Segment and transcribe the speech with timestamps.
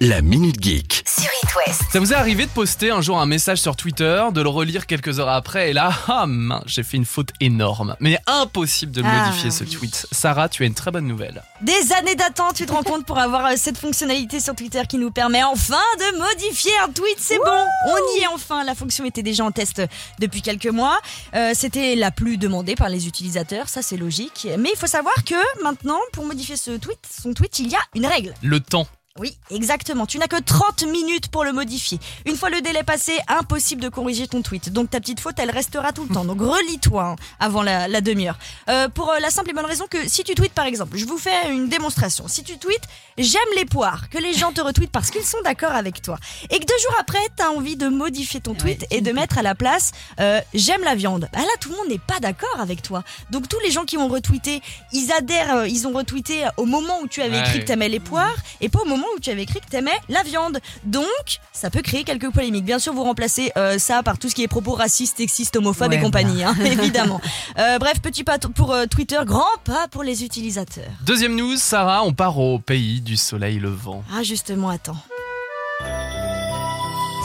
[0.00, 1.02] La Minute Geek.
[1.08, 1.82] sur It West.
[1.92, 4.86] Ça vous est arrivé de poster un jour un message sur Twitter, de le relire
[4.86, 7.96] quelques heures après et là, ah mince, j'ai fait une faute énorme.
[7.98, 10.06] Mais impossible de Ah, modifier ce tweet.
[10.12, 11.42] Sarah, tu as une très bonne nouvelle.
[11.62, 14.98] Des années d'attente, tu te rends compte, pour avoir euh, cette fonctionnalité sur Twitter qui
[14.98, 17.16] nous permet enfin de modifier un tweet.
[17.18, 18.62] C'est bon, on y est enfin.
[18.62, 19.82] La fonction était déjà en test
[20.20, 20.98] depuis quelques mois.
[21.34, 24.46] Euh, C'était la plus demandée par les utilisateurs, ça c'est logique.
[24.58, 25.34] Mais il faut savoir que
[25.64, 28.32] maintenant, pour modifier ce tweet, son tweet, il y a une règle.
[28.42, 28.86] Le temps.
[29.18, 30.06] Oui, exactement.
[30.06, 31.98] Tu n'as que 30 minutes pour le modifier.
[32.26, 34.72] Une fois le délai passé, impossible de corriger ton tweet.
[34.72, 36.24] Donc ta petite faute, elle restera tout le temps.
[36.24, 38.38] Donc relis-toi hein, avant la, la demi-heure.
[38.68, 41.04] Euh, pour euh, la simple et bonne raison que si tu tweets par exemple, je
[41.04, 42.28] vous fais une démonstration.
[42.28, 42.84] Si tu tweets
[43.18, 46.18] j'aime les poires, que les gens te retweetent parce qu'ils sont d'accord avec toi,
[46.50, 49.38] et que deux jours après, tu as envie de modifier ton tweet et de mettre
[49.38, 51.28] à la place euh, j'aime la viande.
[51.32, 53.02] Bah là, tout le monde n'est pas d'accord avec toi.
[53.30, 57.00] Donc tous les gens qui ont retweeté, ils adhèrent, euh, ils ont retweeté au moment
[57.02, 59.42] où tu avais écrit que t'aimais les poires et pas au moment où tu avais
[59.42, 60.60] écrit que t'aimais la viande.
[60.84, 61.04] Donc,
[61.52, 62.64] ça peut créer quelques polémiques.
[62.64, 65.92] Bien sûr, vous remplacez euh, ça par tout ce qui est propos racistes, sexistes, homophobes
[65.92, 67.20] et Ouais, compagnie, hein, évidemment.
[67.58, 70.84] Euh, bref, petit pas pour euh, Twitter, grand pas pour les utilisateurs.
[71.04, 74.02] Deuxième news, Sarah, on part au pays du soleil levant.
[74.14, 74.96] Ah, justement, attends.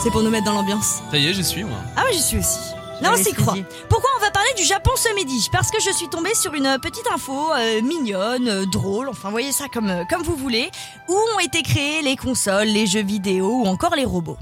[0.03, 1.01] C'est pour nous mettre dans l'ambiance.
[1.11, 1.77] Ça y est, j'y suis moi.
[1.95, 2.59] Ah, oui, j'y suis aussi.
[3.01, 3.11] Non,
[3.43, 3.65] quoi dire.
[3.89, 6.77] Pourquoi on va parler du Japon ce midi Parce que je suis tombée sur une
[6.81, 10.69] petite info euh, mignonne, euh, drôle, enfin voyez ça comme, euh, comme vous voulez,
[11.09, 14.37] où ont été créés les consoles, les jeux vidéo ou encore les robots.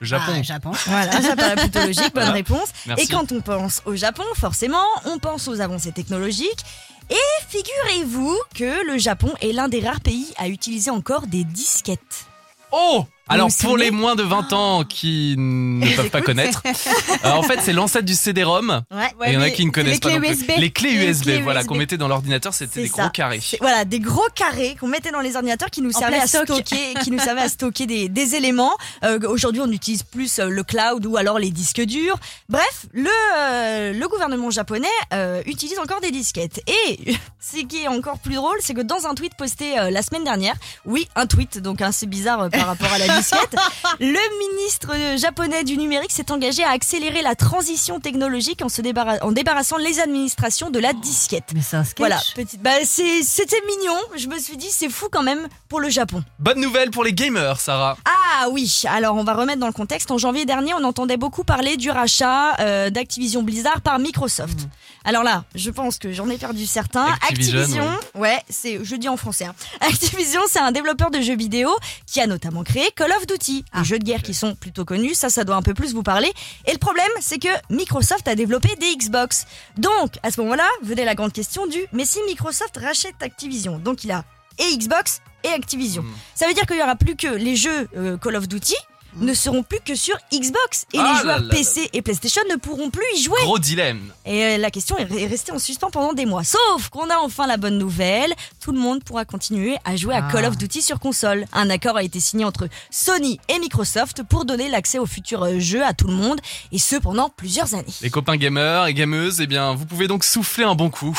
[0.00, 0.32] Le Japon.
[0.36, 0.70] Ah, Japon.
[0.86, 2.32] Voilà, ça paraît plutôt logique, bonne Voilà.
[2.32, 2.68] réponse.
[2.86, 3.04] Merci.
[3.04, 6.64] Et quand on pense au Japon, forcément, on pense aux avancées technologiques.
[7.10, 7.16] Et
[7.48, 12.26] figurez-vous que le Japon est l'un des rares pays à utiliser encore des disquettes.
[12.72, 16.62] Oh alors vous pour les moins de 20 ans qui ne peuvent pas connaître,
[17.24, 18.82] euh, en fait c'est l'ancêtre du CD-ROM.
[18.90, 19.06] Ouais.
[19.26, 20.34] Et il y en a qui ne connaissent les pas clés non plus.
[20.40, 20.50] USB.
[20.58, 23.02] Les clés Les USB, clés voilà, qu'on mettait dans l'ordinateur, c'était des ça.
[23.02, 23.40] gros carrés.
[23.60, 26.94] Voilà, des gros carrés qu'on mettait dans les ordinateurs qui nous En servaient à stocker,
[27.02, 28.72] qui nous servaient à stocker des, des éléments.
[29.04, 32.18] Euh, Aujourd'hui, on utilise plus euh, le cloud ou alors les disques durs.
[32.48, 36.60] Bref, le, euh, le gouvernement japonais euh, utilise encore des disquettes.
[36.66, 40.02] Et ce qui est encore plus drôle, c'est que dans un tweet posté euh, la
[40.02, 40.54] semaine dernière,
[40.84, 43.56] oui, un tweet, donc hein, c'est bizarre euh, par rapport à la disquette,
[44.00, 49.18] le ministre japonais du numérique s'est engagé à accélérer la transition technologique en se débarra-
[49.22, 51.44] en débarrassant les administrations de la disquette.
[51.54, 51.98] Mais c'est un sketch.
[51.98, 52.62] Voilà, petite.
[52.62, 53.96] Bah, c'était mignon.
[54.16, 56.22] Je me suis dit, c'est fou quand même pour le Japon.
[56.38, 57.96] Bonne nouvelle pour les gamers, Sarah.
[58.04, 58.10] Ah
[58.50, 60.10] oui, alors on va remettre dans le contexte.
[60.10, 64.68] En janvier dernier, on entendait beaucoup parler du rachat euh, d'Activision Blizzard par Microsoft.
[65.04, 67.06] Alors là, je pense que j'en ai perdu certains.
[67.28, 69.46] Activision, ouais, c'est, je dis en français.
[69.46, 69.54] hein.
[69.80, 71.70] Activision, c'est un développeur de jeux vidéo
[72.06, 75.14] qui a notamment créé Call of Duty, des jeux de guerre qui sont plutôt connus.
[75.14, 76.32] Ça, ça doit un peu plus vous parler.
[76.66, 79.46] Et le problème, c'est que Microsoft a développé des Xbox.
[79.76, 84.04] Donc, à ce moment-là, venait la grande question du mais si Microsoft rachète Activision, donc
[84.04, 84.24] il a
[84.58, 86.02] et Xbox et Activision.
[86.02, 86.12] Hmm.
[86.34, 88.76] Ça veut dire qu'il y aura plus que les jeux euh, Call of Duty
[89.16, 92.02] ne seront plus que sur Xbox et Ah les là joueurs là là PC et
[92.02, 93.38] PlayStation ne pourront plus y jouer.
[93.42, 94.00] Gros dilemme.
[94.24, 96.44] Et euh, la question est est restée en suspens pendant des mois.
[96.44, 100.26] Sauf qu'on a enfin la bonne nouvelle, tout le monde pourra continuer à jouer à
[100.28, 100.32] Ah.
[100.32, 101.46] Call of Duty sur console.
[101.52, 105.58] Un accord a été signé entre Sony et Microsoft pour donner l'accès aux futurs euh,
[105.58, 106.40] jeux à tout le monde
[106.72, 107.84] et ce pendant plusieurs années.
[108.00, 111.18] Les copains gamers et gameuses, eh bien, vous pouvez donc souffler un bon coup.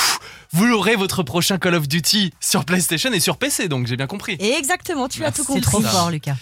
[0.52, 4.06] Vous aurez votre prochain Call of Duty sur PlayStation et sur PC, donc j'ai bien
[4.08, 4.36] compris.
[4.40, 5.62] Et exactement, tu as tout C'est compris.
[5.62, 5.90] trop Ça.
[5.90, 6.36] fort, Lucas.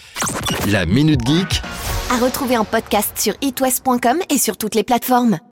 [0.66, 1.41] La Minute Geek
[2.10, 5.38] À retrouver en podcast sur itwest.com et sur toutes les plateformes.